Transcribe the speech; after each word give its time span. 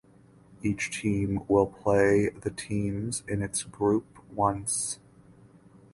Each 0.63 0.99
team 0.99 1.41
will 1.47 1.67
play 1.67 2.29
the 2.29 2.49
teams 2.49 3.21
in 3.27 3.43
its 3.43 3.61
group 3.65 4.07
once. 4.33 4.97